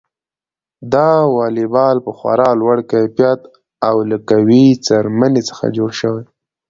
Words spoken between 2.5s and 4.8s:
لوړ کیفیت او له قوي